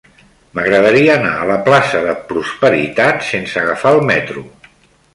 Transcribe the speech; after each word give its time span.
M'agradaria 0.59 1.17
anar 1.17 1.33
a 1.41 1.45
la 1.51 1.59
plaça 1.69 2.03
de 2.07 2.17
Prosperitat 2.33 3.25
sense 3.31 3.63
agafar 3.67 3.97
el 3.99 4.07
metro. 4.13 4.49